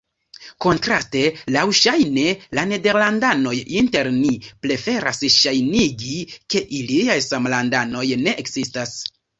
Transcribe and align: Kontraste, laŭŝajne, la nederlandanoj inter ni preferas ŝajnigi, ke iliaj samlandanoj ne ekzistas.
Kontraste, 0.65 1.19
laŭŝajne, 1.55 2.23
la 2.59 2.63
nederlandanoj 2.71 3.55
inter 3.83 4.11
ni 4.17 4.33
preferas 4.65 5.23
ŝajnigi, 5.37 6.19
ke 6.55 6.67
iliaj 6.83 7.23
samlandanoj 7.33 8.07
ne 8.29 8.39
ekzistas. 8.47 9.03